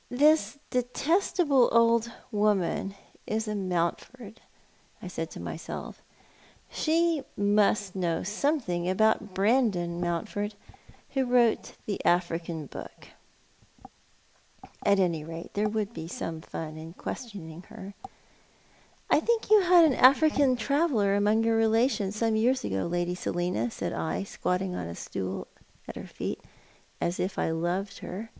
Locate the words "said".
5.06-5.30, 23.70-23.92